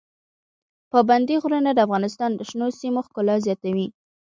[0.91, 3.87] پابندي غرونه د افغانستان د شنو سیمو ښکلا زیاتوي.